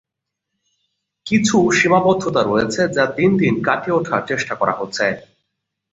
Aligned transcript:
কিছু 1.27 1.57
সীমাবদ্ধতা 1.77 2.41
রয়েছে 2.43 2.81
যা 2.95 3.03
দিন 3.17 3.31
দিন 3.41 3.55
কাটিয়ে 3.67 3.97
উঠার 3.99 4.21
চেষ্টা 4.27 4.53
করা 4.55 4.73
হচ্ছে। 4.79 5.05